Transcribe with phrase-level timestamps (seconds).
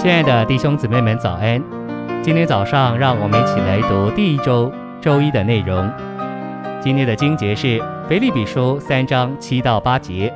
[0.00, 1.60] 亲爱的弟兄姊妹们，早安！
[2.22, 5.92] 今天早上，让我们一起来读第一周周一的内容。
[6.80, 10.32] 今天的经节是腓立比书三章七到八节。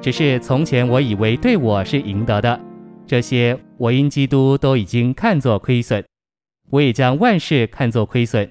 [0.00, 2.58] 只是从前我以为对我是赢得的，
[3.06, 6.02] 这些我因基督都已经看作亏损。
[6.70, 8.50] 我也将万事看作亏损，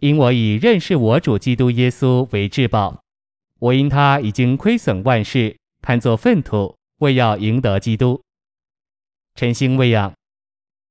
[0.00, 3.00] 因我以认识我主基督耶稣为至宝。
[3.58, 8.20] 我因他已经亏损万事，看作粪土，为要赢得基督。
[9.38, 10.12] 晨星喂养，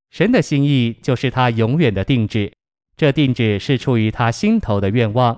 [0.10, 2.50] 神的心意就是他永远的定制，
[2.96, 5.38] 这定制是出于他心头的愿望。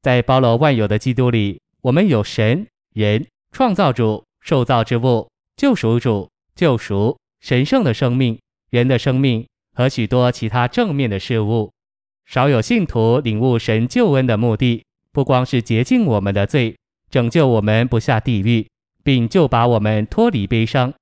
[0.00, 11.70] 在包罗万有的基督里，我们有神、人、创造主、受造之物、救赎主、救赎、神圣的生命、人的生命和许多其他正面的事物。
[12.24, 16.74] 少有信徒领悟神救恩的目的，不光是洁净我们的罪，
[17.10, 18.66] 拯救我们不下地狱，
[19.04, 20.94] 并救拔我们脱离悲伤。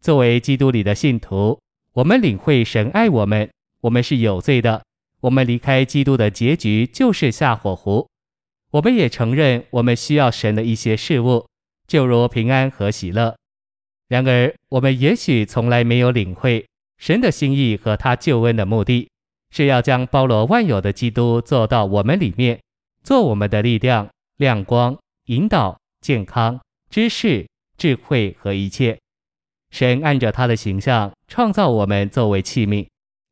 [0.00, 1.58] 作为基督里的信徒，
[1.92, 4.82] 我们领会神爱我们，我们是有罪的。
[5.20, 8.08] 我们离开基督的结局就是下火湖。
[8.70, 11.46] 我们也承认我们需要神的一些事物，
[11.88, 13.34] 就如平安和喜乐。
[14.06, 16.64] 然而，我们也许从来没有领会
[16.98, 19.10] 神的心意和他救恩的目的，
[19.50, 22.60] 是要将包罗万有的基督做到我们里面，
[23.02, 24.96] 做我们的力量、亮光、
[25.26, 28.96] 引导、健康、知识、智慧和一切。
[29.70, 32.86] 神按着他的形象创造我们作为器皿，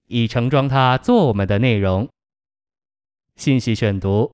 [0.08, 2.08] 以盛装他做我们的内容。
[3.36, 4.32] 信息选读：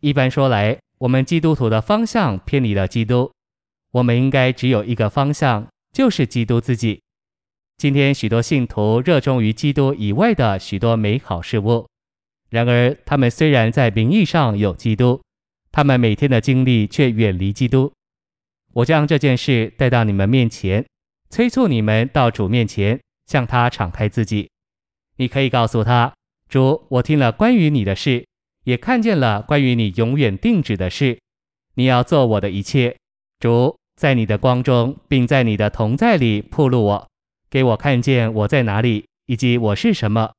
[0.00, 3.30] 一般说来，我们基督徒的方向偏离了基督。
[3.92, 7.00] 我们应该只有一个方向，就是基督自己。
[7.76, 11.88] 今天许多信徒热衷于基督以外的许多美好事物，
[12.50, 15.22] 然而他们虽然在名义上有基督，
[15.70, 17.92] 他们每天的经历却远离基督。
[18.72, 20.84] 我将这件事带到你们面前。
[21.34, 24.48] 催促你们到主面前，向他敞开自己。
[25.16, 26.14] 你可以告诉他
[26.48, 28.24] ：“主，我听了关于你的事，
[28.62, 31.18] 也看见了关于你永远定旨的事。
[31.74, 32.96] 你要做我的一切。
[33.40, 37.08] 主，在你的光中，并在你的同在里，暴露我，
[37.50, 40.30] 给我看见我在哪里，以及我是什么。”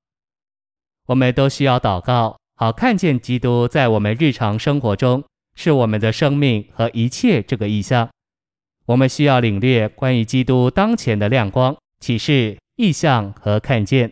[1.07, 5.21] 我们都需要祷告，好看见基督在我们日常生活中
[5.55, 8.09] 是我们的生命和一切这个意象。
[8.87, 14.11] 我们需要领略关于基督当前的亮光、启示、意象和看见。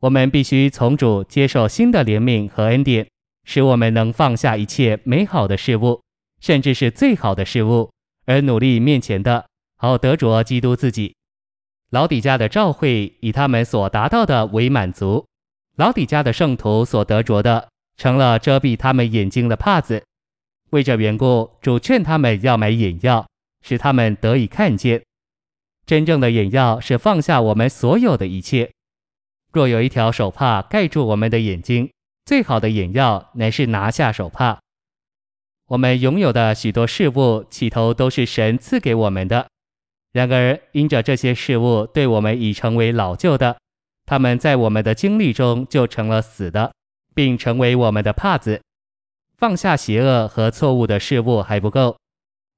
[0.00, 3.08] 我们必须从主接受新的怜悯和恩典，
[3.44, 6.02] 使我们能放下一切美好的事物，
[6.40, 7.90] 甚至是最好的事物，
[8.26, 9.46] 而努力面前的，
[9.76, 11.14] 好得着基督自己。
[11.90, 15.26] 老底家的教会以他们所达到的为满足，
[15.76, 20.04] 老底家的圣徒所得着的，成了遮蔽他们眼睛的帕子。
[20.70, 23.26] 为这缘故，主劝他们要买眼药。
[23.62, 25.02] 使他们得以看见，
[25.86, 28.70] 真正的眼药是放下我们所有的一切。
[29.52, 31.90] 若有一条手帕盖住我们的眼睛，
[32.24, 34.60] 最好的眼药乃是拿下手帕。
[35.68, 39.48] 我们拥有的许多事物，起头都是神赐给我们的，
[40.12, 43.58] 然而因着这些事物对我们已成为老旧的，
[44.06, 46.72] 他们在我们的经历中就成了死的，
[47.14, 48.60] 并成为我们的帕子。
[49.36, 51.96] 放下邪恶和错误的事物还不够。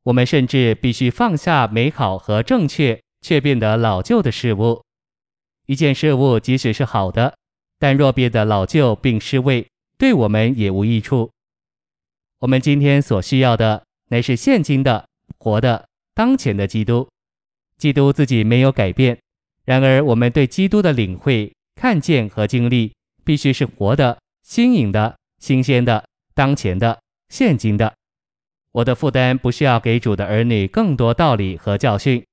[0.04, 4.82] 我们甚至必须放下美好和正确却变得老旧的事物。
[5.66, 7.36] 一件事物即使是好的，
[7.78, 9.68] 但若变得老旧并失味，
[9.98, 11.30] 对我们也无益处。
[12.38, 15.06] 我们今天所需要的乃是现今的、
[15.38, 17.06] 活的、当前的基督。
[17.76, 19.18] 基督自己没有改变，
[19.64, 22.92] 然而我们对基督的领会、看见和经历，
[23.24, 27.94] 必须是活的、新颖的、新鲜的、当前的、现今的。
[28.72, 32.24] 我的负担不是要给主的儿女更多道理和教训，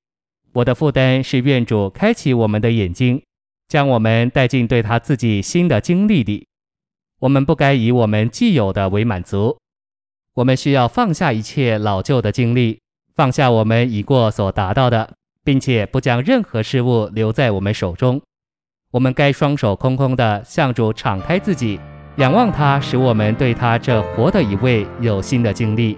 [0.54, 3.24] 我的负担是愿主开启我们的眼睛，
[3.68, 6.48] 将我们带进对他自己新的经历里。
[7.20, 9.58] 我们不该以我们既有的为满足，
[10.36, 12.80] 我们需要放下一切老旧的经历，
[13.16, 18.22] 放下我们已过所达到的，并且不将任何事物留在我们手中。
[18.92, 21.80] 我们该双手空空的向主敞开自己，
[22.18, 25.98] 仰望他，使我们对他这活的一位有新的经历。